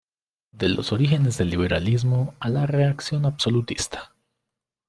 De 0.51 0.67
los 0.67 0.93
orígenes 0.93 1.37
del 1.37 1.51
liberalismo 1.51 2.33
a 2.39 2.49
la 2.49 2.65
reacción 2.65 3.27
absolutista". 3.27 4.15